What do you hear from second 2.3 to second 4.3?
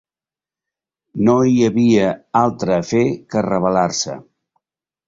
altre a fer que rebel·lar-se.